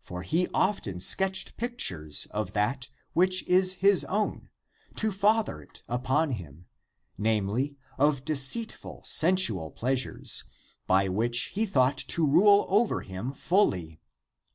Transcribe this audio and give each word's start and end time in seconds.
For 0.00 0.22
he 0.22 0.48
often 0.54 0.98
sketched 0.98 1.58
pictures 1.58 2.26
of 2.30 2.54
that 2.54 2.88
which 3.12 3.42
is 3.42 3.74
his 3.84 4.02
own, 4.04 4.48
to 4.94 5.12
father 5.12 5.60
it 5.60 5.82
upon 5.86 6.30
him, 6.30 6.64
namely, 7.18 7.76
of 7.98 8.24
de 8.24 8.32
ceitful 8.32 9.04
sensual 9.04 9.70
pleasures, 9.70 10.44
by 10.86 11.10
which 11.10 11.50
he 11.52 11.66
thought 11.66 11.98
to 11.98 12.26
rule 12.26 12.64
over 12.70 13.02
him 13.02 13.34
fully. 13.34 14.00